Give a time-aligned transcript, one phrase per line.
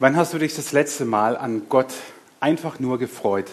[0.00, 1.92] Wann hast du dich das letzte Mal an Gott
[2.40, 3.46] einfach nur gefreut?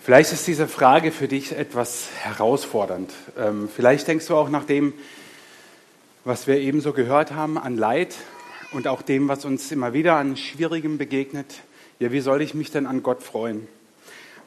[0.00, 3.12] Vielleicht ist diese Frage für dich etwas herausfordernd.
[3.38, 4.92] Ähm, vielleicht denkst du auch nach dem,
[6.24, 8.16] was wir eben so gehört haben, an Leid
[8.72, 11.62] und auch dem, was uns immer wieder an Schwierigem begegnet.
[12.00, 13.68] Ja, wie soll ich mich denn an Gott freuen?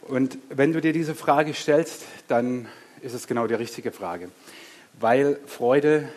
[0.10, 2.68] Und wenn du dir diese Frage stellst, dann
[3.02, 4.30] ist es genau die richtige Frage,
[5.00, 6.10] weil Freude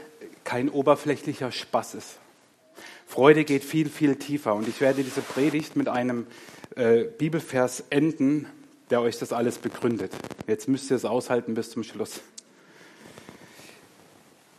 [0.43, 2.19] kein oberflächlicher Spaß ist.
[3.13, 4.55] Freude geht viel, viel tiefer.
[4.55, 6.27] Und ich werde diese Predigt mit einem
[6.77, 8.47] äh, Bibelvers enden,
[8.89, 10.13] der euch das alles begründet.
[10.47, 12.23] Jetzt müsst ihr es aushalten bis zum Schluss.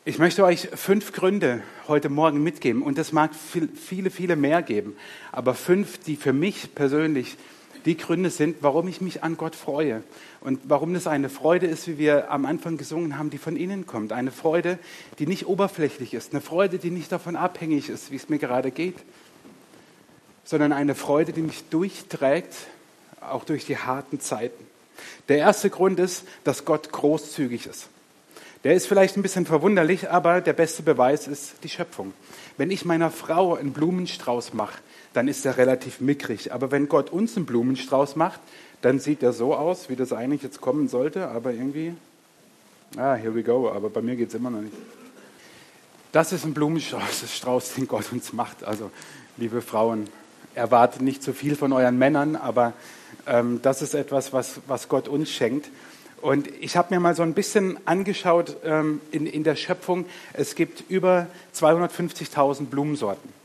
[0.06, 4.98] Ich möchte euch fünf Gründe heute Morgen mitgeben und es mag viele, viele mehr geben,
[5.32, 7.38] aber fünf, die für mich persönlich
[7.86, 10.04] die Gründe sind, warum ich mich an Gott freue
[10.42, 13.86] und warum das eine Freude ist, wie wir am Anfang gesungen haben, die von innen
[13.86, 14.14] kommt.
[14.14, 14.80] Eine Freude,
[15.20, 18.72] die nicht oberflächlich ist, eine Freude, die nicht davon abhängig ist, wie es mir gerade
[18.72, 18.98] geht,
[20.44, 22.54] sondern eine Freude, die mich durchträgt,
[23.22, 24.66] auch durch die harten Zeiten.
[25.28, 27.90] Der erste Grund ist, dass Gott großzügig ist.
[28.64, 32.14] Der ist vielleicht ein bisschen verwunderlich, aber der beste Beweis ist die Schöpfung.
[32.56, 34.80] Wenn ich meiner Frau einen Blumenstrauß mache,
[35.14, 36.52] dann ist er relativ mickrig.
[36.52, 38.42] Aber wenn Gott uns einen Blumenstrauß macht,
[38.82, 41.94] dann sieht er so aus, wie das eigentlich jetzt kommen sollte, aber irgendwie,
[42.98, 44.76] ah, here we go, aber bei mir geht es immer noch nicht.
[46.12, 48.64] Das ist ein Blumenstrauß, den Gott uns macht.
[48.64, 48.92] Also,
[49.38, 50.08] liebe Frauen,
[50.54, 52.74] erwartet nicht zu viel von euren Männern, aber
[53.26, 55.70] ähm, das ist etwas, was, was Gott uns schenkt.
[56.22, 60.06] Und ich habe mir mal so ein bisschen angeschaut ähm, in, in der Schöpfung.
[60.34, 63.43] Es gibt über 250.000 Blumensorten.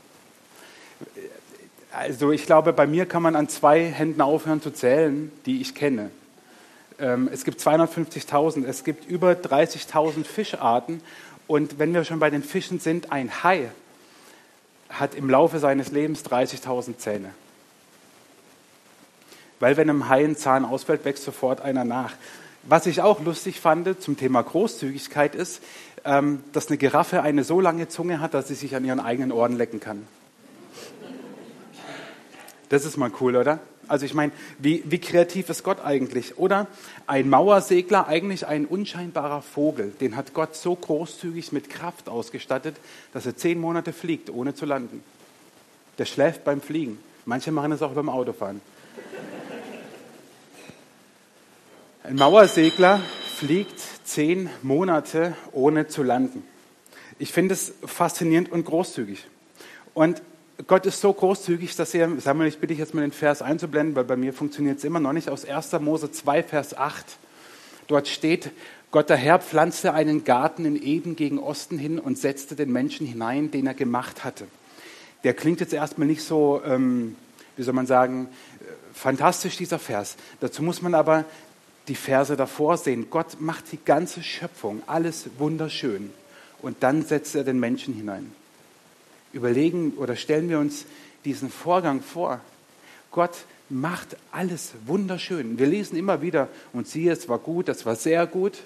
[1.91, 5.73] Also ich glaube, bei mir kann man an zwei Händen aufhören zu zählen, die ich
[5.73, 6.11] kenne.
[6.99, 11.01] Ähm, es gibt 250.000, es gibt über 30.000 Fischarten.
[11.47, 13.71] Und wenn wir schon bei den Fischen sind, ein Hai
[14.89, 17.31] hat im Laufe seines Lebens 30.000 Zähne.
[19.59, 22.13] Weil wenn einem Hai ein Zahn ausfällt, wächst sofort einer nach.
[22.63, 25.63] Was ich auch lustig fand zum Thema Großzügigkeit ist,
[26.05, 29.31] ähm, dass eine Giraffe eine so lange Zunge hat, dass sie sich an ihren eigenen
[29.31, 30.05] Ohren lecken kann.
[32.69, 33.59] Das ist mal cool, oder?
[33.87, 36.37] Also ich meine, wie, wie kreativ ist Gott eigentlich?
[36.37, 36.67] Oder
[37.07, 42.75] ein Mauersegler, eigentlich ein unscheinbarer Vogel, den hat Gott so großzügig mit Kraft ausgestattet,
[43.13, 45.03] dass er zehn Monate fliegt, ohne zu landen.
[45.97, 46.99] Der schläft beim Fliegen.
[47.25, 48.61] Manche machen es auch beim Autofahren.
[52.03, 53.01] Ein Mauersegler
[53.35, 56.43] fliegt zehn Monate, ohne zu landen.
[57.17, 59.25] Ich finde es faszinierend und großzügig.
[59.93, 60.21] Und
[60.67, 63.95] Gott ist so großzügig, dass er, Samuel, ich bitte dich jetzt mal den Vers einzublenden,
[63.95, 65.71] weil bei mir funktioniert es immer noch nicht, aus 1.
[65.79, 67.05] Mose 2, Vers 8.
[67.87, 68.51] Dort steht,
[68.91, 73.07] Gott der Herr pflanzte einen Garten in Eden gegen Osten hin und setzte den Menschen
[73.07, 74.47] hinein, den er gemacht hatte.
[75.23, 77.15] Der klingt jetzt erstmal nicht so, ähm,
[77.55, 78.27] wie soll man sagen,
[78.93, 80.17] fantastisch, dieser Vers.
[80.41, 81.23] Dazu muss man aber
[81.87, 83.07] die Verse davor sehen.
[83.09, 86.11] Gott macht die ganze Schöpfung, alles wunderschön.
[86.61, 88.33] Und dann setzt er den Menschen hinein
[89.33, 90.85] überlegen oder stellen wir uns
[91.25, 92.41] diesen Vorgang vor.
[93.11, 93.37] Gott
[93.69, 95.59] macht alles wunderschön.
[95.59, 98.59] Wir lesen immer wieder und siehe, es war gut, das war sehr gut.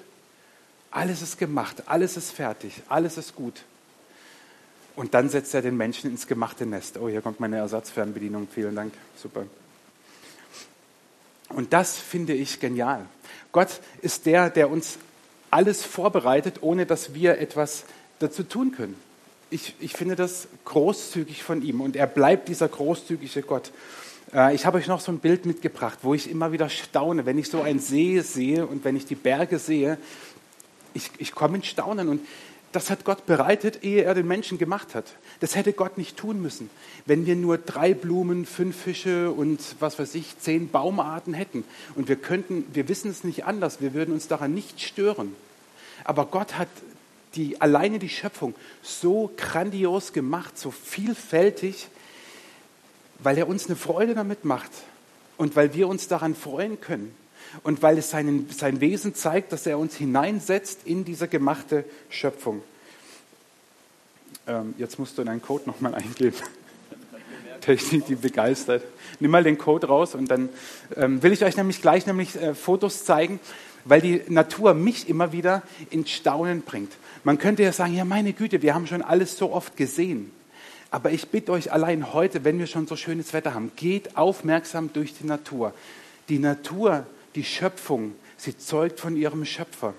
[0.91, 3.63] Alles ist gemacht, alles ist fertig, alles ist gut.
[4.95, 6.97] Und dann setzt er den Menschen ins gemachte Nest.
[6.97, 8.47] Oh, hier kommt meine Ersatzfernbedienung.
[8.53, 8.93] Vielen Dank.
[9.15, 9.47] Super.
[11.49, 13.05] Und das finde ich genial.
[13.51, 14.99] Gott ist der, der uns
[15.49, 17.85] alles vorbereitet, ohne dass wir etwas
[18.19, 18.95] dazu tun können
[19.53, 23.71] ich, ich finde das großzügig von ihm und er bleibt dieser großzügige Gott.
[24.33, 27.37] Äh, ich habe euch noch so ein Bild mitgebracht, wo ich immer wieder staune, wenn
[27.37, 29.97] ich so einen See sehe und wenn ich die Berge sehe.
[30.93, 32.21] Ich, ich komme in Staunen und
[32.71, 35.05] das hat Gott bereitet, ehe er den Menschen gemacht hat.
[35.39, 36.71] Das hätte Gott nicht tun müssen,
[37.05, 41.65] wenn wir nur drei Blumen, fünf Fische und was weiß ich, zehn Baumarten hätten.
[41.95, 45.35] Und wir könnten, wir wissen es nicht anders, wir würden uns daran nicht stören.
[46.03, 46.67] Aber Gott hat
[47.35, 51.87] die, alleine die Schöpfung so grandios gemacht, so vielfältig,
[53.19, 54.71] weil er uns eine Freude damit macht
[55.37, 57.15] und weil wir uns daran freuen können
[57.63, 62.63] und weil es seinen, sein Wesen zeigt, dass er uns hineinsetzt in diese gemachte Schöpfung.
[64.47, 66.37] Ähm, jetzt musst du deinen Code nochmal eingeben.
[67.63, 68.83] Technik, die begeistert.
[69.19, 70.49] Nimm mal den Code raus und dann
[70.95, 73.39] ähm, will ich euch nämlich gleich nämlich äh, Fotos zeigen,
[73.85, 76.91] weil die Natur mich immer wieder in Staunen bringt.
[77.23, 80.31] Man könnte ja sagen, ja meine Güte, wir haben schon alles so oft gesehen.
[80.91, 84.91] Aber ich bitte euch allein heute, wenn wir schon so schönes Wetter haben, geht aufmerksam
[84.93, 85.73] durch die Natur.
[86.29, 87.05] Die Natur,
[87.35, 89.93] die Schöpfung, sie zeugt von ihrem Schöpfer.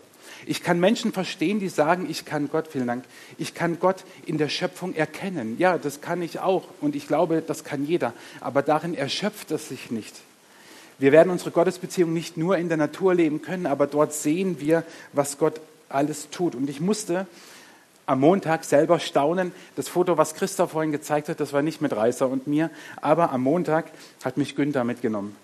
[0.46, 3.04] Ich kann Menschen verstehen, die sagen, ich kann Gott, vielen Dank,
[3.38, 5.56] ich kann Gott in der Schöpfung erkennen.
[5.58, 8.12] Ja, das kann ich auch und ich glaube, das kann jeder.
[8.40, 10.14] Aber darin erschöpft es sich nicht.
[10.98, 14.84] Wir werden unsere Gottesbeziehung nicht nur in der Natur leben können, aber dort sehen wir,
[15.12, 16.54] was Gott alles tut.
[16.54, 17.26] Und ich musste
[18.06, 19.52] am Montag selber staunen.
[19.76, 22.70] Das Foto, was Christoph vorhin gezeigt hat, das war nicht mit Reißer und mir,
[23.00, 23.90] aber am Montag
[24.24, 25.36] hat mich Günther mitgenommen.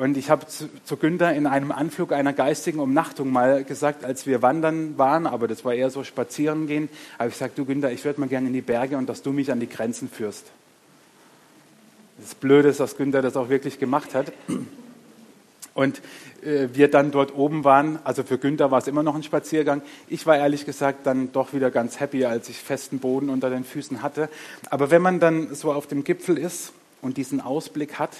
[0.00, 4.26] Und ich habe zu, zu Günther in einem Anflug einer geistigen Umnachtung mal gesagt, als
[4.26, 6.88] wir wandern waren, aber das war eher so spazieren gehen,
[7.18, 9.30] habe ich gesagt, du Günther, ich würde mal gerne in die Berge und dass du
[9.30, 10.46] mich an die Grenzen führst.
[12.18, 14.32] Das Blöde ist, dass Günther das auch wirklich gemacht hat.
[15.74, 16.00] Und
[16.42, 19.82] äh, wir dann dort oben waren, also für Günther war es immer noch ein Spaziergang.
[20.08, 23.64] Ich war ehrlich gesagt dann doch wieder ganz happy, als ich festen Boden unter den
[23.64, 24.30] Füßen hatte.
[24.70, 28.16] Aber wenn man dann so auf dem Gipfel ist und diesen Ausblick hat,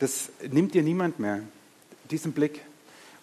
[0.00, 1.40] das nimmt dir niemand mehr,
[2.10, 2.62] diesen Blick.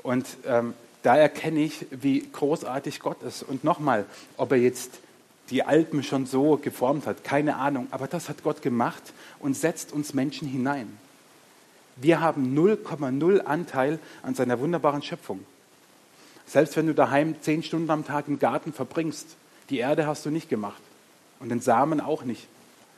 [0.03, 3.43] Und ähm, da erkenne ich, wie großartig Gott ist.
[3.43, 4.05] Und nochmal,
[4.37, 4.99] ob er jetzt
[5.49, 7.87] die Alpen schon so geformt hat, keine Ahnung.
[7.91, 9.01] Aber das hat Gott gemacht
[9.39, 10.97] und setzt uns Menschen hinein.
[11.95, 15.43] Wir haben 0,0 Anteil an seiner wunderbaren Schöpfung.
[16.45, 19.35] Selbst wenn du daheim zehn Stunden am Tag im Garten verbringst,
[19.69, 20.81] die Erde hast du nicht gemacht
[21.39, 22.47] und den Samen auch nicht.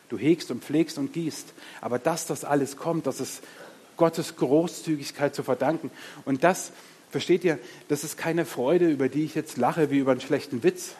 [0.10, 1.54] Du hegst und pflegst und gießt.
[1.81, 3.42] Aber dass das alles kommt, das ist
[4.00, 5.92] Gottes Großzügigkeit zu verdanken.
[6.25, 6.72] Und das,
[7.12, 7.60] versteht ihr,
[7.90, 10.94] das ist keine Freude, über die ich jetzt lache wie über einen schlechten Witz,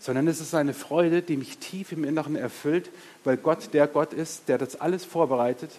[0.00, 2.90] sondern es ist eine Freude, die mich tief im Inneren erfüllt,
[3.22, 5.70] weil Gott der Gott ist, der das alles vorbereitet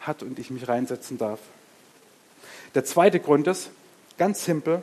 [0.00, 1.38] hat und ich mich reinsetzen darf.
[2.74, 3.70] Der zweite Grund ist,
[4.16, 4.82] ganz simpel,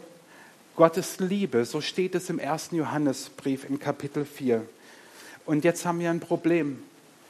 [0.75, 4.63] Gottes Liebe, so steht es im ersten Johannesbrief in Kapitel 4.
[5.47, 6.83] Und jetzt haben wir ein Problem,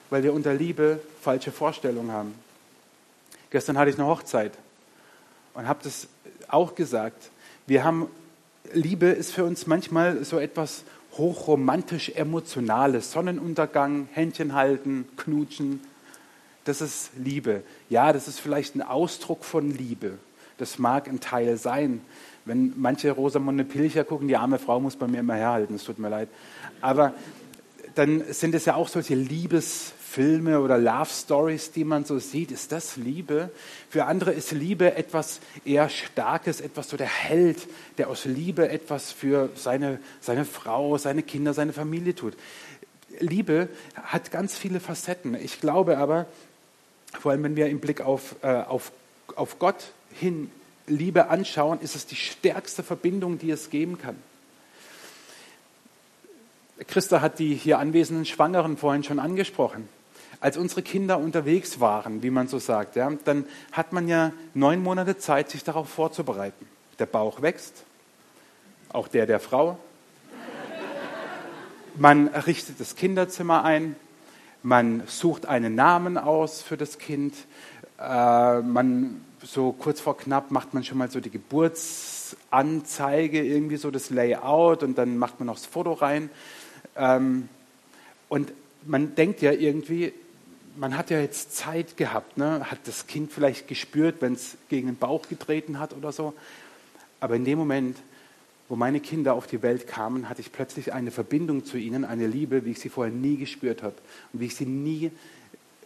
[0.10, 2.47] weil wir unter Liebe falsche Vorstellungen haben.
[3.50, 4.54] Gestern hatte ich eine Hochzeit
[5.54, 6.08] und habe das
[6.48, 7.30] auch gesagt.
[7.66, 8.08] Wir haben,
[8.74, 10.84] Liebe ist für uns manchmal so etwas
[11.18, 13.12] hochromantisch emotionales.
[13.12, 15.82] Sonnenuntergang, Händchen halten, knutschen,
[16.68, 17.64] das ist Liebe.
[17.90, 20.18] Ja, das ist vielleicht ein Ausdruck von Liebe.
[20.58, 22.02] Das mag ein Teil sein.
[22.44, 25.98] Wenn manche Rosamunde Pilcher gucken, die arme Frau muss bei mir immer herhalten, es tut
[25.98, 26.28] mir leid.
[26.82, 27.14] Aber
[27.96, 29.16] dann sind es ja auch solche
[30.07, 32.51] Liebesfilme oder Love Stories, die man so sieht.
[32.51, 33.51] Ist das Liebe?
[33.89, 37.68] Für andere ist Liebe etwas eher Starkes, etwas so der Held,
[37.98, 42.36] der aus Liebe etwas für seine, seine Frau, seine Kinder, seine Familie tut.
[43.19, 43.69] Liebe
[44.01, 45.36] hat ganz viele Facetten.
[45.36, 46.25] Ich glaube aber,
[47.19, 48.92] vor allem wenn wir im Blick auf, äh, auf,
[49.36, 50.51] auf Gott hin
[50.88, 54.15] Liebe anschauen, ist es die stärkste Verbindung, die es geben kann.
[56.88, 59.89] Christa hat die hier anwesenden Schwangeren vorhin schon angesprochen.
[60.39, 64.84] Als unsere Kinder unterwegs waren, wie man so sagt, ja, dann hat man ja neun
[64.84, 66.68] Monate Zeit, sich darauf vorzubereiten.
[67.00, 67.84] Der Bauch wächst,
[68.89, 69.80] auch der der Frau.
[71.95, 73.95] Man richtet das Kinderzimmer ein,
[74.62, 77.34] man sucht einen Namen aus für das Kind.
[78.00, 83.89] Äh, man, so kurz vor knapp macht man schon mal so die Geburtsanzeige, irgendwie so
[83.89, 86.30] das Layout und dann macht man noch das Foto rein.
[86.95, 87.50] Ähm,
[88.30, 88.54] und
[88.86, 90.13] man denkt ja irgendwie,
[90.77, 92.69] man hat ja jetzt Zeit gehabt, ne?
[92.69, 96.33] hat das Kind vielleicht gespürt, wenn es gegen den Bauch getreten hat oder so.
[97.19, 97.97] Aber in dem Moment
[98.69, 102.27] wo meine Kinder auf die Welt kamen, hatte ich plötzlich eine Verbindung zu ihnen, eine
[102.27, 103.95] Liebe, wie ich sie vorher nie gespürt habe
[104.33, 105.12] und wie ich sie nie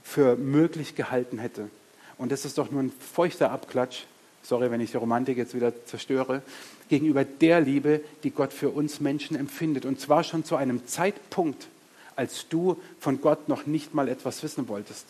[0.03, 1.69] für möglich gehalten hätte.
[2.17, 4.05] Und das ist doch nur ein feuchter Abklatsch,
[4.41, 6.41] sorry, wenn ich die Romantik jetzt wieder zerstöre,
[6.89, 9.86] gegenüber der Liebe, die Gott für uns Menschen empfindet.
[9.86, 11.67] Und zwar schon zu einem Zeitpunkt,
[12.15, 15.06] als du von Gott noch nicht mal etwas wissen wolltest.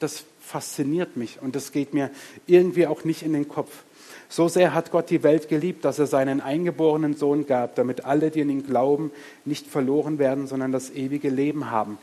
[0.00, 2.10] Das fasziniert mich und das geht mir
[2.46, 3.84] irgendwie auch nicht in den Kopf.
[4.28, 8.30] So sehr hat Gott die Welt geliebt, dass er seinen eingeborenen Sohn gab, damit alle,
[8.30, 9.12] die an ihn glauben,
[9.44, 11.98] nicht verloren werden, sondern das ewige Leben haben.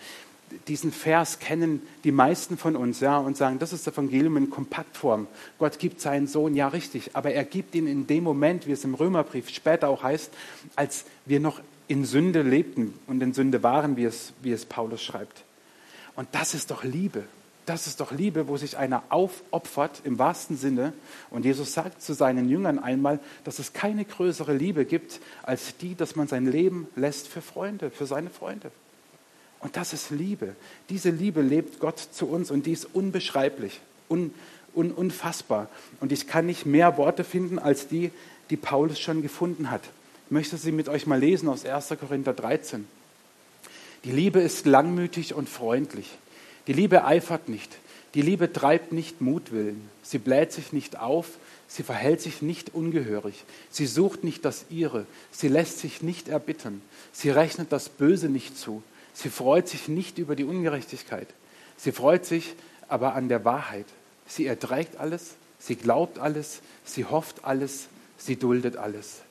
[0.68, 4.50] Diesen Vers kennen die meisten von uns ja, und sagen, das ist das Evangelium in
[4.50, 5.28] Kompaktform.
[5.60, 8.84] Gott gibt seinen Sohn, ja richtig, aber er gibt ihn in dem Moment, wie es
[8.84, 10.32] im Römerbrief später auch heißt,
[10.76, 15.04] als wir noch in Sünde lebten und in Sünde waren, wie es, wie es Paulus
[15.04, 15.44] schreibt.
[16.16, 17.26] Und das ist doch Liebe.
[17.66, 20.94] Das ist doch Liebe, wo sich einer aufopfert im wahrsten Sinne.
[21.32, 25.94] Und Jesus sagt zu seinen Jüngern einmal, dass es keine größere Liebe gibt als die,
[25.94, 28.72] dass man sein Leben lässt für Freunde, für seine Freunde.
[29.60, 30.56] Und das ist Liebe.
[30.90, 34.34] Diese Liebe lebt Gott zu uns und die ist unbeschreiblich, un,
[34.74, 35.68] un, unfassbar.
[36.00, 38.12] Und ich kann nicht mehr Worte finden als die,
[38.50, 39.82] die Paulus schon gefunden hat.
[40.32, 41.90] Möchte sie mit euch mal lesen aus 1.
[42.00, 42.88] Korinther 13.
[44.06, 46.10] Die Liebe ist langmütig und freundlich.
[46.68, 47.70] Die Liebe eifert nicht.
[48.14, 51.28] Die Liebe treibt nicht Mutwillen, sie bläht sich nicht auf,
[51.68, 56.82] sie verhält sich nicht ungehörig, sie sucht nicht das Ihre, sie lässt sich nicht erbittern,
[57.12, 58.84] sie rechnet das Böse nicht zu,
[59.14, 61.28] sie freut sich nicht über die Ungerechtigkeit,
[61.76, 62.54] sie freut sich
[62.88, 63.88] aber an der Wahrheit.
[64.28, 69.24] Sie erträgt alles, sie glaubt alles, sie hofft alles, sie duldet alles.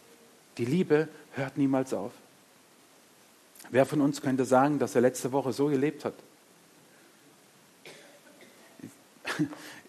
[0.60, 2.12] Die Liebe hört niemals auf.
[3.70, 6.12] Wer von uns könnte sagen, dass er letzte Woche so gelebt hat?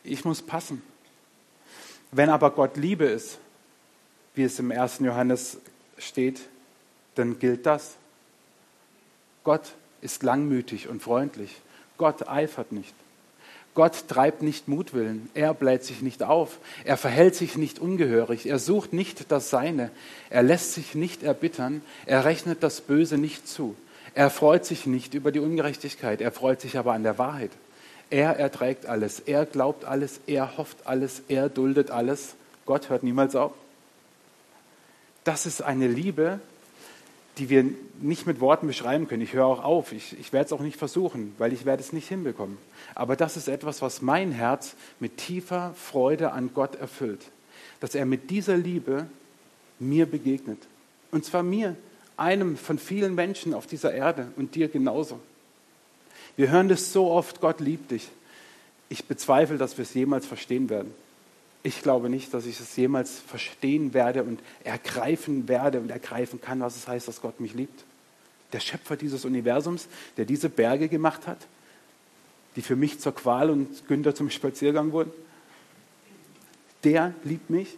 [0.05, 0.81] Ich muss passen.
[2.13, 3.37] Wenn aber Gott Liebe ist,
[4.33, 4.99] wie es im 1.
[4.99, 5.57] Johannes
[5.97, 6.39] steht,
[7.15, 7.97] dann gilt das.
[9.43, 11.61] Gott ist langmütig und freundlich.
[11.97, 12.95] Gott eifert nicht.
[13.73, 18.59] Gott treibt nicht Mutwillen, er bläht sich nicht auf, er verhält sich nicht ungehörig, er
[18.59, 19.91] sucht nicht das Seine,
[20.29, 23.75] er lässt sich nicht erbittern, er rechnet das Böse nicht zu,
[24.13, 27.51] er freut sich nicht über die Ungerechtigkeit, er freut sich aber an der Wahrheit.
[28.09, 32.35] Er erträgt alles, er glaubt alles, er hofft alles, er duldet alles.
[32.65, 33.53] Gott hört niemals auf.
[35.23, 36.41] Das ist eine Liebe,
[37.37, 37.65] die wir
[38.01, 39.21] nicht mit Worten beschreiben können.
[39.21, 41.93] Ich höre auch auf, ich, ich werde es auch nicht versuchen, weil ich werde es
[41.93, 42.57] nicht hinbekommen.
[42.93, 47.21] Aber das ist etwas, was mein Herz mit tiefer Freude an Gott erfüllt.
[47.79, 49.07] Dass er mit dieser Liebe
[49.79, 50.59] mir begegnet.
[51.11, 51.75] Und zwar mir,
[52.17, 55.19] einem von vielen Menschen auf dieser Erde und dir genauso.
[56.35, 58.07] Wir hören das so oft, Gott liebt dich.
[58.89, 60.93] Ich bezweifle, dass wir es jemals verstehen werden.
[61.63, 66.59] Ich glaube nicht, dass ich es jemals verstehen werde und ergreifen werde und ergreifen kann,
[66.59, 67.83] was es heißt, dass Gott mich liebt.
[68.51, 69.87] Der Schöpfer dieses Universums,
[70.17, 71.37] der diese Berge gemacht hat,
[72.55, 75.11] die für mich zur Qual und Günther zum Spaziergang wurden,
[76.83, 77.77] der liebt mich.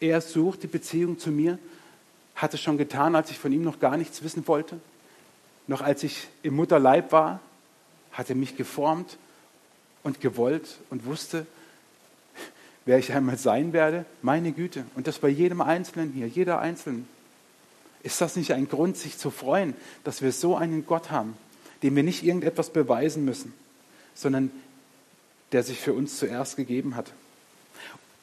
[0.00, 1.58] Er sucht die Beziehung zu mir,
[2.36, 4.80] hat es schon getan, als ich von ihm noch gar nichts wissen wollte.
[5.66, 7.40] Noch als ich im Mutterleib war,
[8.12, 9.18] hat er mich geformt
[10.02, 11.46] und gewollt und wusste,
[12.84, 14.04] wer ich einmal sein werde.
[14.22, 14.84] Meine Güte.
[14.94, 17.06] Und das bei jedem Einzelnen hier, jeder Einzelnen.
[18.02, 21.36] Ist das nicht ein Grund, sich zu freuen, dass wir so einen Gott haben,
[21.82, 23.54] dem wir nicht irgendetwas beweisen müssen,
[24.14, 24.50] sondern
[25.52, 27.12] der sich für uns zuerst gegeben hat?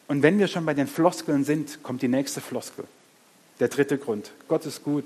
[0.08, 2.86] Und wenn wir schon bei den Floskeln sind, kommt die nächste Floskel.
[3.60, 4.32] Der dritte Grund.
[4.48, 5.06] Gott ist gut.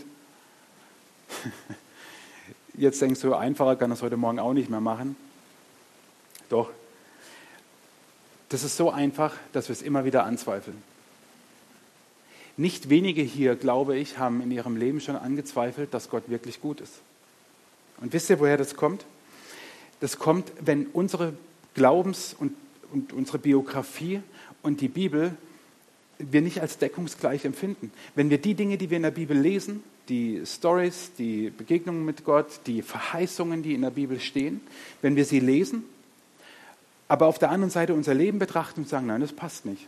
[2.76, 5.16] Jetzt denkst du, einfacher kann das heute Morgen auch nicht mehr machen.
[6.50, 6.72] Doch,
[8.54, 10.78] das ist so einfach, dass wir es immer wieder anzweifeln.
[12.56, 16.80] Nicht wenige hier, glaube ich, haben in ihrem Leben schon angezweifelt, dass Gott wirklich gut
[16.80, 16.94] ist.
[18.00, 19.06] Und wisst ihr, woher das kommt?
[20.02, 21.34] Das kommt, wenn unsere
[21.74, 22.54] Glaubens- und,
[22.92, 24.22] und unsere Biografie
[24.62, 25.36] und die Bibel
[26.20, 27.92] wir nicht als deckungsgleich empfinden.
[28.14, 32.24] Wenn wir die Dinge, die wir in der Bibel lesen, die Stories, die Begegnungen mit
[32.24, 34.62] Gott, die Verheißungen, die in der Bibel stehen,
[35.02, 35.86] wenn wir sie lesen
[37.14, 39.86] aber auf der anderen Seite unser Leben betrachten und sagen, nein, das passt nicht.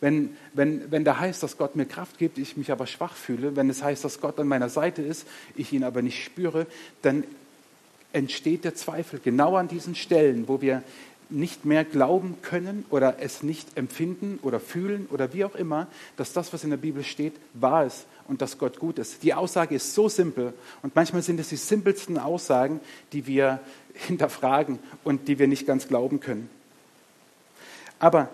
[0.00, 3.56] Wenn, wenn, wenn da heißt, dass Gott mir Kraft gibt, ich mich aber schwach fühle,
[3.56, 6.68] wenn es heißt, dass Gott an meiner Seite ist, ich ihn aber nicht spüre,
[7.02, 7.24] dann
[8.12, 10.84] entsteht der Zweifel genau an diesen Stellen, wo wir
[11.28, 16.32] nicht mehr glauben können oder es nicht empfinden oder fühlen oder wie auch immer, dass
[16.32, 19.22] das, was in der Bibel steht, wahr ist und dass Gott gut ist.
[19.22, 20.52] Die Aussage ist so simpel
[20.82, 22.80] und manchmal sind es die simpelsten Aussagen,
[23.12, 23.60] die wir
[23.94, 26.50] hinterfragen und die wir nicht ganz glauben können.
[27.98, 28.28] Aber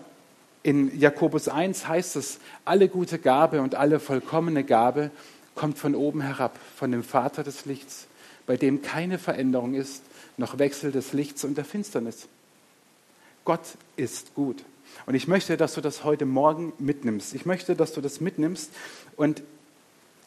[0.62, 5.10] in Jakobus 1 heißt es, alle gute Gabe und alle vollkommene Gabe
[5.54, 8.06] kommt von oben herab, von dem Vater des Lichts,
[8.46, 10.02] bei dem keine Veränderung ist,
[10.36, 12.28] noch Wechsel des Lichts und der Finsternis.
[13.44, 14.64] Gott ist gut.
[15.06, 17.34] Und ich möchte, dass du das heute Morgen mitnimmst.
[17.34, 18.70] Ich möchte, dass du das mitnimmst.
[19.16, 19.42] Und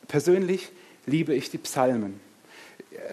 [0.08, 0.70] persönlich
[1.06, 2.20] liebe ich die Psalmen.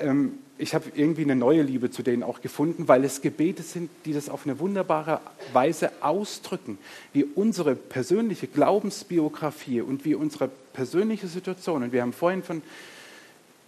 [0.01, 3.91] Ähm, ich habe irgendwie eine neue Liebe zu denen auch gefunden, weil es Gebete sind,
[4.05, 5.21] die das auf eine wunderbare
[5.53, 6.79] Weise ausdrücken,
[7.13, 11.83] wie unsere persönliche Glaubensbiografie und wie unsere persönliche Situation.
[11.83, 12.63] Und wir haben vorhin von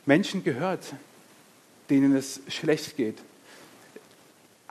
[0.06, 0.94] Menschen gehört,
[1.90, 3.16] denen es schlecht geht.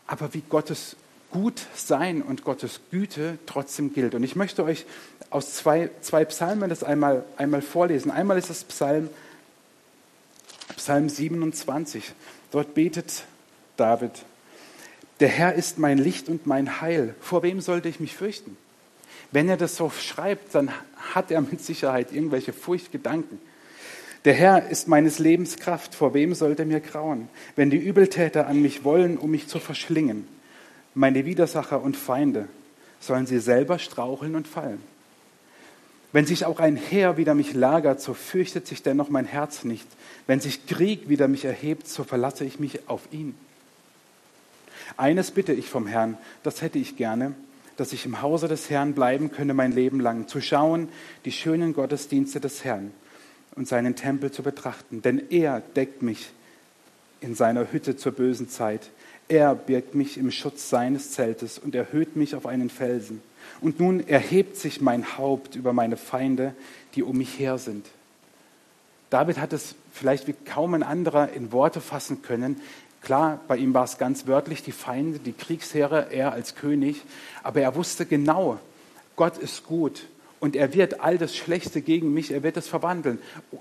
[0.08, 0.96] Aber wie Gottes
[1.34, 4.16] Gutsein und Gottes Güte trotzdem gilt.
[4.16, 4.86] Und ich möchte euch
[5.30, 8.12] aus zwei, zwei Psalmen das einmal, einmal vorlesen.
[8.12, 9.10] Einmal ist das Psalm
[10.78, 12.14] Psalm 27.
[12.52, 13.26] Dort betet
[13.78, 14.12] David,
[15.20, 17.16] der Herr ist mein Licht und mein Heil.
[17.20, 18.58] Vor wem sollte ich mich fürchten?
[19.32, 20.72] Wenn er das so schreibt, dann
[21.14, 23.40] hat er mit Sicherheit irgendwelche Furchtgedanken.
[24.26, 25.96] Der Herr ist meines Lebens Kraft.
[25.96, 27.30] Vor wem sollte mir grauen?
[27.56, 30.28] Wenn die Übeltäter an mich wollen, um mich zu verschlingen,
[30.94, 32.48] meine Widersacher und Feinde,
[33.00, 34.82] sollen sie selber straucheln und fallen.
[36.12, 39.88] Wenn sich auch ein Heer wider mich lagert, so fürchtet sich dennoch mein Herz nicht.
[40.28, 43.36] Wenn sich Krieg wider mich erhebt, so verlasse ich mich auf ihn.
[44.96, 47.34] Eines bitte ich vom Herrn, das hätte ich gerne,
[47.78, 50.90] dass ich im Hause des Herrn bleiben könne mein Leben lang, zu schauen
[51.26, 52.92] die schönen Gottesdienste des Herrn
[53.56, 55.02] und seinen Tempel zu betrachten.
[55.02, 56.32] Denn er deckt mich
[57.22, 58.92] in seiner Hütte zur bösen Zeit.
[59.28, 63.22] Er birgt mich im Schutz seines Zeltes und erhöht mich auf einen Felsen.
[63.62, 66.54] Und nun erhebt sich mein Haupt über meine Feinde,
[66.96, 67.86] die um mich her sind.
[69.10, 72.60] David hat es vielleicht wie kaum ein anderer in Worte fassen können.
[73.02, 77.04] Klar, bei ihm war es ganz wörtlich die Feinde, die Kriegsheere, er als König,
[77.44, 78.60] aber er wusste genau,
[79.16, 80.08] Gott ist gut
[80.40, 83.20] und er wird all das Schlechte gegen mich, er wird es verwandeln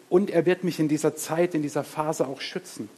[0.08, 2.88] und er wird mich in dieser Zeit, in dieser Phase auch schützen.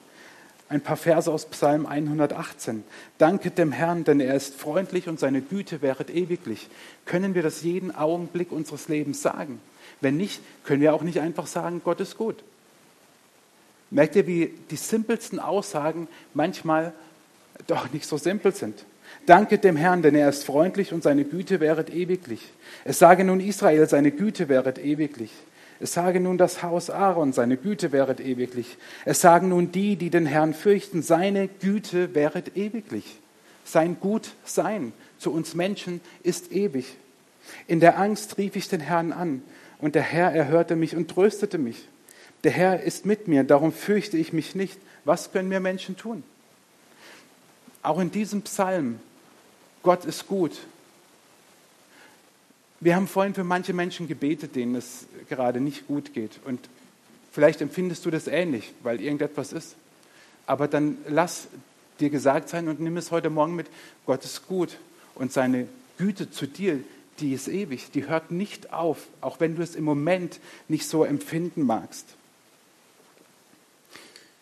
[0.69, 2.85] Ein paar Verse aus Psalm 118.
[3.19, 6.69] Danket dem Herrn, denn er ist freundlich und seine Güte wäret ewiglich.
[7.05, 9.61] Können wir das jeden Augenblick unseres Lebens sagen?
[10.01, 12.43] Wenn nicht, können wir auch nicht einfach sagen, Gott ist gut.
[13.91, 16.93] Merkt ihr, wie die simpelsten Aussagen manchmal
[17.67, 18.85] doch nicht so simpel sind?
[19.27, 22.41] Danket dem Herrn, denn er ist freundlich und seine Güte wäret ewiglich.
[22.85, 25.31] Es sage nun Israel, seine Güte wäret ewiglich.
[25.85, 28.79] Es sage nun das Haus Aaron, seine Güte wäret ewiglich.
[29.05, 33.19] Es sagen nun die, die den Herrn fürchten, seine Güte wäret ewiglich.
[33.67, 36.97] Sein Gutsein zu uns Menschen ist ewig.
[37.67, 39.43] In der Angst rief ich den Herrn an,
[39.79, 41.87] und der Herr erhörte mich und tröstete mich.
[42.45, 44.81] Der Herr ist mit mir, darum fürchte ich mich nicht.
[45.05, 46.23] Was können wir Menschen tun?
[47.83, 49.01] Auch in diesem Psalm,
[49.83, 50.67] Gott ist gut.
[52.85, 56.33] Wir haben vorhin für manche Menschen gebetet, denen es gerade nicht gut geht.
[56.45, 56.61] Und
[57.33, 59.77] vielleicht empfindest du das ähnlich, weil irgendetwas ist.
[60.45, 61.49] Aber dann lass
[61.99, 63.69] dir gesagt sein und nimm es heute Morgen mit,
[64.05, 64.77] Gott ist gut
[65.15, 66.79] und seine Güte zu dir,
[67.21, 70.39] die ist ewig, die hört nicht auf, auch wenn du es im Moment
[70.69, 72.05] nicht so empfinden magst.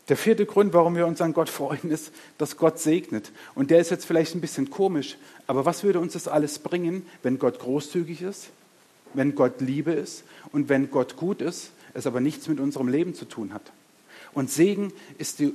[0.09, 3.31] Der vierte Grund, warum wir uns an Gott freuen, ist, dass Gott segnet.
[3.55, 5.17] Und der ist jetzt vielleicht ein bisschen komisch,
[5.47, 8.49] aber was würde uns das alles bringen, wenn Gott großzügig ist,
[9.15, 13.15] wenn Gott Liebe ist und wenn Gott gut ist, es aber nichts mit unserem Leben
[13.15, 13.73] zu tun hat?
[14.35, 15.55] Und Segen ist die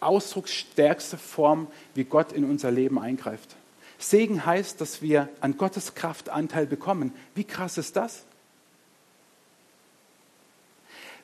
[0.00, 3.56] ausdrucksstärkste Form, wie Gott in unser Leben eingreift.
[3.98, 7.12] Segen heißt, dass wir an Gottes Kraft Anteil bekommen.
[7.34, 8.24] Wie krass ist das?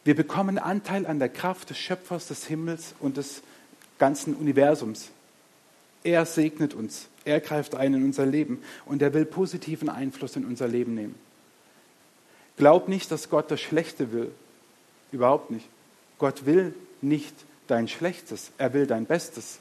[0.04, 3.42] Wir bekommen Anteil an der Kraft des Schöpfers des Himmels und des
[3.98, 5.10] ganzen Universums.
[6.02, 10.44] Er segnet uns, er greift ein in unser Leben und er will positiven Einfluss in
[10.44, 11.14] unser Leben nehmen.
[12.56, 14.32] Glaub nicht, dass Gott das Schlechte will.
[15.12, 15.68] Überhaupt nicht.
[16.18, 17.34] Gott will nicht
[17.68, 19.58] dein Schlechtes, er will dein Bestes.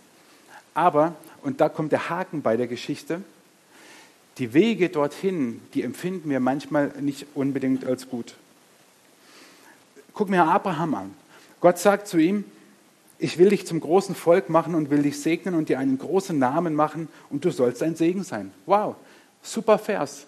[0.73, 3.21] Aber, und da kommt der Haken bei der Geschichte,
[4.38, 8.36] die Wege dorthin, die empfinden wir manchmal nicht unbedingt als gut.
[10.13, 11.15] Guck mir Abraham an.
[11.60, 12.43] Gott sagt zu ihm,
[13.19, 16.38] ich will dich zum großen Volk machen und will dich segnen und dir einen großen
[16.38, 18.52] Namen machen und du sollst ein Segen sein.
[18.65, 18.95] Wow,
[19.43, 20.26] super Vers,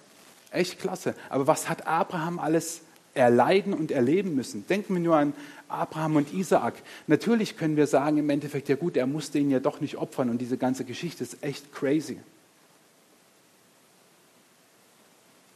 [0.51, 1.15] echt klasse.
[1.29, 2.81] Aber was hat Abraham alles
[3.15, 4.67] erleiden und erleben müssen?
[4.67, 5.33] Denken wir nur an
[5.67, 6.75] Abraham und Isaak.
[7.07, 10.29] Natürlich können wir sagen im Endeffekt, ja gut, er musste ihn ja doch nicht opfern
[10.29, 12.19] und diese ganze Geschichte ist echt crazy.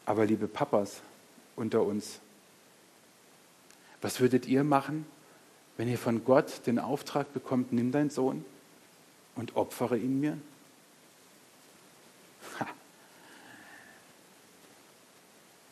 [0.08, 1.02] Aber liebe Papas
[1.56, 2.20] unter uns,
[4.02, 5.06] was würdet ihr machen,
[5.78, 8.46] wenn ihr von Gott den Auftrag bekommt, nimm deinen Sohn
[9.36, 10.38] und opfere ihn mir?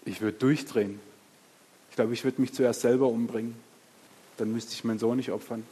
[0.07, 0.99] Ich würde durchdrehen.
[1.89, 3.55] Ich glaube, ich würde mich zuerst selber umbringen.
[4.37, 5.65] Dann müsste ich meinen Sohn nicht opfern.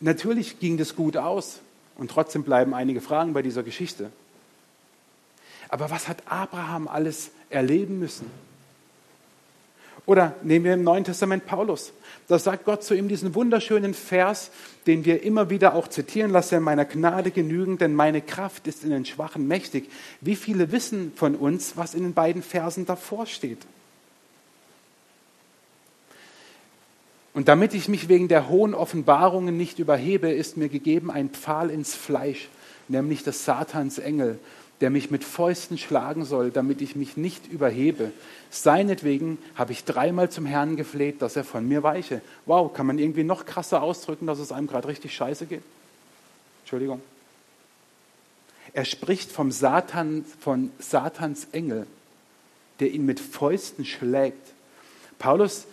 [0.00, 1.60] Natürlich ging das gut aus
[1.96, 4.10] und trotzdem bleiben einige Fragen bei dieser Geschichte.
[5.68, 8.30] Aber was hat Abraham alles erleben müssen?
[10.06, 11.92] Oder nehmen wir im Neuen Testament Paulus.
[12.28, 14.50] Da sagt Gott zu ihm diesen wunderschönen Vers,
[14.86, 18.84] den wir immer wieder auch zitieren lassen, in meiner Gnade genügen, denn meine Kraft ist
[18.84, 19.90] in den Schwachen mächtig.
[20.20, 23.60] Wie viele wissen von uns, was in den beiden Versen davor steht?
[27.32, 31.68] Und damit ich mich wegen der hohen Offenbarungen nicht überhebe, ist mir gegeben ein Pfahl
[31.68, 32.48] ins Fleisch,
[32.88, 34.38] nämlich das Satans Engel,
[34.80, 38.12] der mich mit Fäusten schlagen soll, damit ich mich nicht überhebe.
[38.50, 42.20] Seinetwegen habe ich dreimal zum Herrn gefleht, dass er von mir weiche.
[42.46, 45.62] Wow, kann man irgendwie noch krasser ausdrücken, dass es einem gerade richtig scheiße geht?
[46.62, 47.00] Entschuldigung.
[48.72, 51.86] Er spricht vom Satan, von Satans Engel,
[52.80, 54.52] der ihn mit Fäusten schlägt.
[55.18, 55.66] Paulus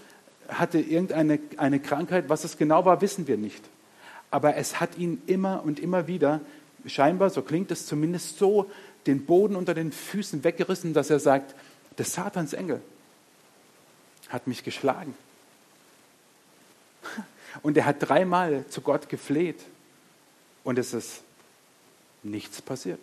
[0.47, 3.63] hatte irgendeine eine Krankheit, was es genau war, wissen wir nicht.
[4.29, 6.41] Aber es hat ihn immer und immer wieder,
[6.85, 8.69] scheinbar, so klingt es zumindest so,
[9.07, 11.55] den Boden unter den Füßen weggerissen, dass er sagt,
[11.97, 12.81] der Satans Engel
[14.29, 15.15] hat mich geschlagen.
[17.61, 19.59] Und er hat dreimal zu Gott gefleht.
[20.63, 21.21] Und es ist
[22.23, 22.99] nichts passiert.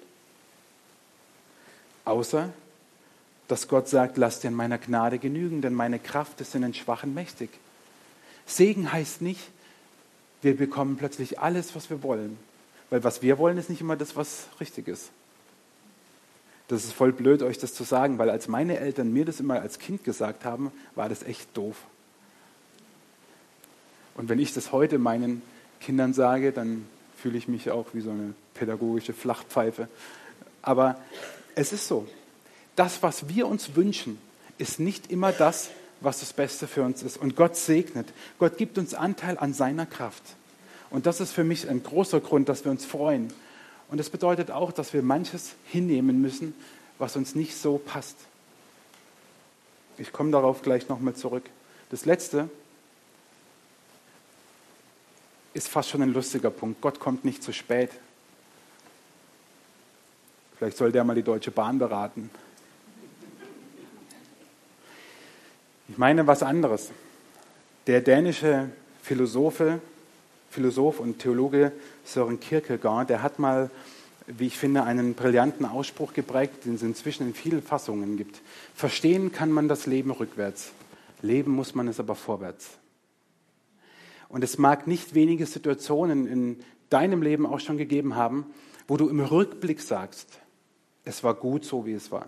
[2.04, 2.50] Außer,
[3.48, 6.74] dass Gott sagt, lass dir in meiner Gnade genügen, denn meine Kraft ist in den
[6.74, 7.50] Schwachen mächtig.
[8.46, 9.40] Segen heißt nicht,
[10.40, 12.38] wir bekommen plötzlich alles, was wir wollen.
[12.90, 15.11] Weil was wir wollen, ist nicht immer das, was richtig ist.
[16.68, 19.61] Das ist voll blöd, euch das zu sagen, weil als meine Eltern mir das immer
[19.61, 21.76] als Kind gesagt haben, war das echt doof.
[24.14, 25.42] Und wenn ich das heute meinen
[25.81, 29.88] Kindern sage, dann fühle ich mich auch wie so eine pädagogische Flachpfeife.
[30.61, 31.00] Aber
[31.54, 32.07] es ist so.
[32.76, 34.18] Das, was wir uns wünschen,
[34.59, 37.16] ist nicht immer das, was das Beste für uns ist.
[37.16, 38.09] Und Gott segnet.
[38.38, 40.22] Gott gibt uns Anteil an seiner Kraft.
[40.90, 43.33] Und das ist für mich ein großer Grund, dass wir uns freuen.
[43.88, 46.55] Und das bedeutet auch, dass wir manches hinnehmen müssen,
[46.98, 48.16] was uns nicht so passt.
[49.96, 51.44] Ich komme darauf gleich nochmal zurück.
[51.90, 52.48] Das Letzte
[55.55, 56.81] ist fast schon ein lustiger Punkt.
[56.81, 57.90] Gott kommt nicht zu spät.
[60.57, 62.31] Vielleicht soll der mal die Deutsche Bahn beraten.
[65.88, 66.90] Ich meine was anderes.
[67.87, 68.68] Der dänische
[69.03, 69.81] Philosophe,
[70.51, 71.72] Philosoph und Theologe
[72.09, 73.71] Søren Kierkegaard, der hat mal,
[74.27, 78.40] wie ich finde, einen brillanten Ausspruch geprägt, den es inzwischen in vielen Fassungen gibt.
[78.75, 80.73] Verstehen kann man das Leben rückwärts,
[81.23, 82.79] leben muss man es aber vorwärts.
[84.29, 88.47] Und es mag nicht wenige Situationen in deinem Leben auch schon gegeben haben,
[88.87, 90.40] wo du im Rückblick sagst,
[91.05, 92.27] es war gut so, wie es war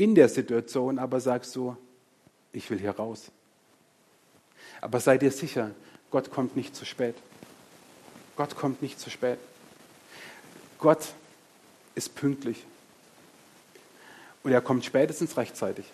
[0.00, 1.76] in der Situation aber sagst du,
[2.52, 3.30] ich will hier raus.
[4.80, 5.72] Aber sei dir sicher,
[6.10, 7.16] Gott kommt nicht zu spät.
[8.36, 9.38] Gott kommt nicht zu spät.
[10.78, 11.08] Gott
[11.94, 12.64] ist pünktlich.
[14.42, 15.84] Und er kommt spätestens rechtzeitig.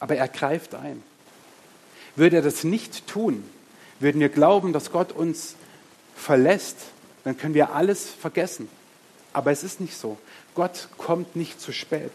[0.00, 1.02] Aber er greift ein.
[2.14, 3.48] Würde er das nicht tun,
[4.00, 5.54] würden wir glauben, dass Gott uns
[6.14, 6.76] verlässt,
[7.24, 8.68] dann können wir alles vergessen.
[9.32, 10.18] Aber es ist nicht so.
[10.54, 12.12] Gott kommt nicht zu spät.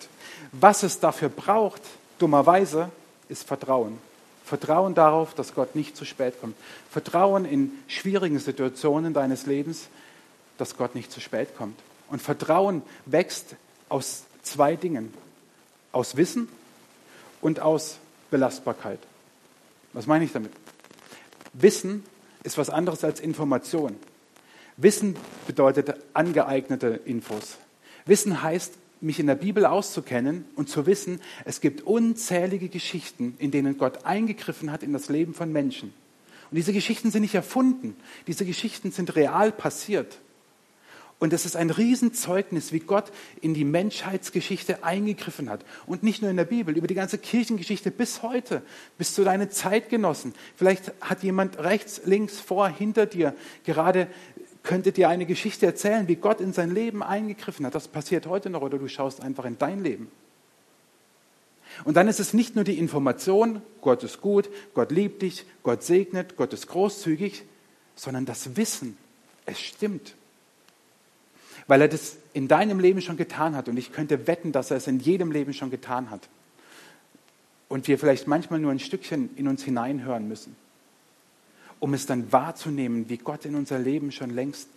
[0.51, 1.81] Was es dafür braucht,
[2.19, 2.89] dummerweise,
[3.29, 3.97] ist Vertrauen.
[4.43, 6.55] Vertrauen darauf, dass Gott nicht zu spät kommt.
[6.89, 9.87] Vertrauen in schwierigen Situationen deines Lebens,
[10.57, 11.79] dass Gott nicht zu spät kommt.
[12.09, 13.55] Und Vertrauen wächst
[13.89, 15.13] aus zwei Dingen.
[15.91, 16.49] Aus Wissen
[17.41, 17.97] und aus
[18.31, 18.99] Belastbarkeit.
[19.93, 20.51] Was meine ich damit?
[21.53, 22.03] Wissen
[22.43, 23.95] ist was anderes als Information.
[24.75, 27.57] Wissen bedeutet angeeignete Infos.
[28.05, 33.51] Wissen heißt, mich in der Bibel auszukennen und zu wissen, es gibt unzählige Geschichten, in
[33.51, 35.93] denen Gott eingegriffen hat in das Leben von Menschen.
[36.49, 37.95] Und diese Geschichten sind nicht erfunden,
[38.27, 40.19] diese Geschichten sind real passiert.
[41.23, 43.05] Und es ist ein Riesenzeugnis, wie Gott
[43.39, 45.63] in die Menschheitsgeschichte eingegriffen hat.
[45.85, 48.61] Und nicht nur in der Bibel, über die ganze Kirchengeschichte bis heute,
[48.97, 50.33] bis zu deinen Zeitgenossen.
[50.57, 54.07] Vielleicht hat jemand rechts, links, vor, hinter dir gerade
[54.63, 57.75] könnte dir eine Geschichte erzählen, wie Gott in sein Leben eingegriffen hat.
[57.75, 60.09] Das passiert heute noch oder du schaust einfach in dein Leben.
[61.83, 65.83] Und dann ist es nicht nur die Information, Gott ist gut, Gott liebt dich, Gott
[65.83, 67.43] segnet, Gott ist großzügig,
[67.95, 68.97] sondern das Wissen,
[69.45, 70.15] es stimmt.
[71.67, 74.77] Weil er das in deinem Leben schon getan hat und ich könnte wetten, dass er
[74.77, 76.29] es in jedem Leben schon getan hat.
[77.69, 80.55] Und wir vielleicht manchmal nur ein Stückchen in uns hineinhören müssen
[81.83, 84.69] um es dann wahrzunehmen, wie Gott in unser Leben schon längst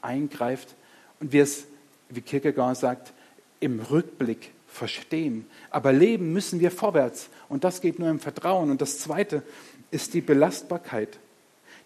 [0.00, 0.76] eingreift
[1.18, 1.64] und wir es,
[2.08, 3.12] wie Kierkegaard sagt,
[3.58, 5.44] im Rückblick verstehen.
[5.70, 8.70] Aber leben müssen wir vorwärts und das geht nur im Vertrauen.
[8.70, 9.42] Und das Zweite
[9.90, 11.18] ist die Belastbarkeit.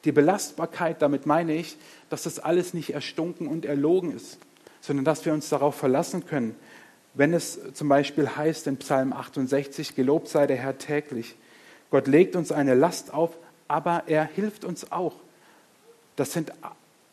[0.04, 1.78] Die Belastbarkeit, damit meine ich,
[2.10, 4.36] dass das alles nicht erstunken und erlogen ist,
[4.82, 6.54] sondern dass wir uns darauf verlassen können,
[7.14, 11.34] wenn es zum Beispiel heißt in Psalm 68, gelobt sei der Herr täglich.
[11.88, 15.14] Gott legt uns eine Last auf, aber er hilft uns auch.
[16.16, 16.52] Das sind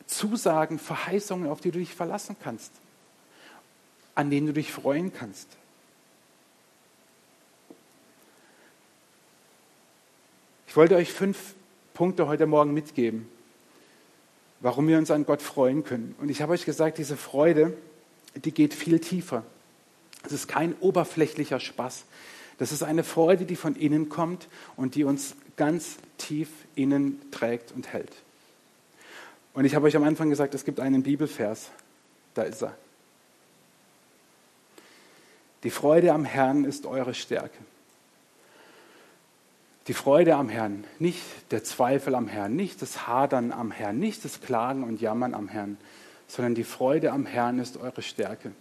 [0.07, 2.71] Zusagen, Verheißungen, auf die du dich verlassen kannst,
[4.15, 5.47] an denen du dich freuen kannst.
[10.67, 11.53] Ich wollte euch fünf
[11.93, 13.27] Punkte heute Morgen mitgeben,
[14.59, 16.15] warum wir uns an Gott freuen können.
[16.19, 17.77] Und ich habe euch gesagt, diese Freude,
[18.35, 19.43] die geht viel tiefer.
[20.25, 22.05] Es ist kein oberflächlicher Spaß.
[22.57, 27.71] Das ist eine Freude, die von innen kommt und die uns ganz tief innen trägt
[27.71, 28.11] und hält.
[29.53, 31.69] Und ich habe euch am Anfang gesagt, es gibt einen Bibelvers.
[32.33, 32.75] Da ist er.
[35.63, 37.57] Die Freude am Herrn ist eure Stärke.
[39.87, 44.23] Die Freude am Herrn, nicht der Zweifel am Herrn, nicht das Hadern am Herrn, nicht
[44.23, 45.77] das Klagen und Jammern am Herrn,
[46.27, 48.53] sondern die Freude am Herrn ist eure Stärke.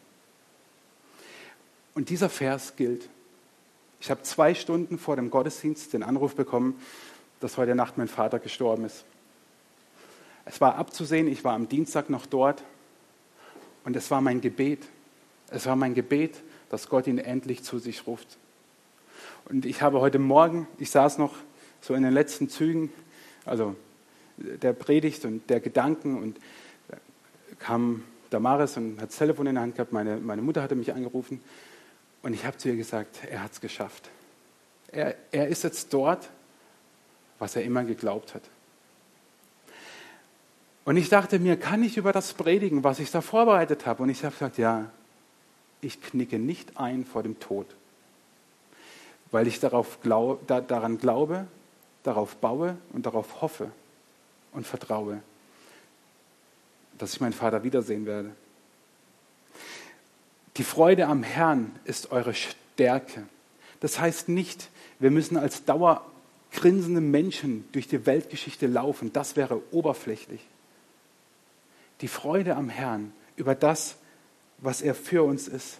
[1.94, 3.08] Und dieser Vers gilt
[4.02, 6.74] ich habe zwei Stunden vor dem Gottesdienst den Anruf bekommen,
[7.42, 9.04] dass heute Nacht mein Vater gestorben ist.
[10.44, 12.62] Es war abzusehen, ich war am Dienstag noch dort
[13.84, 14.86] und es war mein Gebet.
[15.50, 18.38] Es war mein Gebet, dass Gott ihn endlich zu sich ruft.
[19.46, 21.34] Und ich habe heute Morgen, ich saß noch
[21.80, 22.92] so in den letzten Zügen,
[23.44, 23.74] also
[24.36, 26.38] der Predigt und der Gedanken und
[27.58, 30.94] kam Damaris und hat das Telefon in der Hand gehabt, meine, meine Mutter hatte mich
[30.94, 31.40] angerufen
[32.22, 34.10] und ich habe zu ihr gesagt, er hat es geschafft.
[34.88, 36.30] Er, er ist jetzt dort,
[37.42, 38.42] was er immer geglaubt hat.
[40.84, 44.04] Und ich dachte mir, kann ich über das predigen, was ich da vorbereitet habe?
[44.04, 44.92] Und ich habe gesagt, ja,
[45.80, 47.66] ich knicke nicht ein vor dem Tod,
[49.32, 51.48] weil ich darauf glaub, da, daran glaube,
[52.04, 53.72] darauf baue und darauf hoffe
[54.52, 55.20] und vertraue,
[56.96, 58.30] dass ich meinen Vater wiedersehen werde.
[60.58, 63.24] Die Freude am Herrn ist eure Stärke.
[63.80, 65.64] Das heißt nicht, wir müssen als
[66.52, 69.12] dauergrinsende Menschen durch die Weltgeschichte laufen.
[69.12, 70.40] Das wäre oberflächlich.
[72.00, 73.96] Die Freude am Herrn über das,
[74.58, 75.78] was er für uns ist.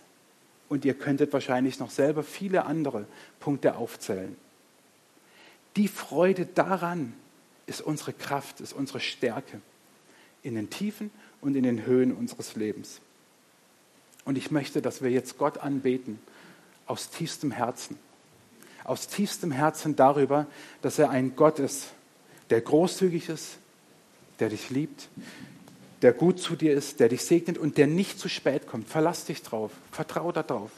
[0.69, 3.07] Und ihr könntet wahrscheinlich noch selber viele andere
[3.41, 4.37] Punkte aufzählen.
[5.77, 7.15] Die Freude daran
[7.67, 9.61] ist unsere Kraft, ist unsere Stärke
[10.43, 13.01] in den Tiefen und in den Höhen unseres Lebens.
[14.25, 16.19] Und ich möchte, dass wir jetzt Gott anbeten
[16.87, 17.99] aus tiefstem Herzen.
[18.85, 20.47] Aus tiefstem Herzen darüber,
[20.81, 21.89] dass er ein Gott ist,
[22.51, 23.59] der großzügig ist,
[24.41, 25.09] der dich liebt,
[26.03, 28.89] der gut zu dir ist, der dich segnet und der nicht zu spät kommt.
[28.89, 30.71] Verlass dich drauf, vertraue darauf,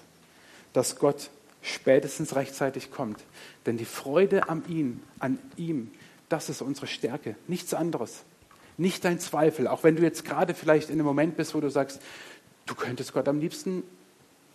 [0.73, 1.31] dass Gott
[1.63, 3.25] spätestens rechtzeitig kommt.
[3.67, 5.91] Denn die Freude an ihm, an ihm,
[6.29, 8.25] das ist unsere Stärke, nichts anderes.
[8.77, 11.71] Nicht dein Zweifel, auch wenn du jetzt gerade vielleicht in einem Moment bist, wo du
[11.71, 12.01] sagst,
[12.67, 13.83] du könntest Gott am liebsten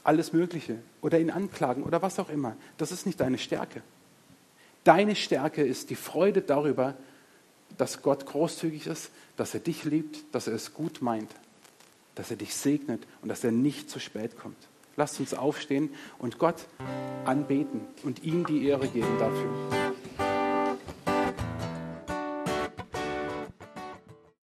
[0.03, 2.55] alles Mögliche oder ihn anklagen oder was auch immer.
[2.77, 3.81] Das ist nicht deine Stärke.
[4.83, 6.95] Deine Stärke ist die Freude darüber,
[7.77, 11.29] dass Gott großzügig ist, dass er dich liebt, dass er es gut meint,
[12.15, 14.57] dass er dich segnet und dass er nicht zu spät kommt.
[14.95, 16.65] Lasst uns aufstehen und Gott
[17.25, 19.98] anbeten und ihm die Ehre geben dafür.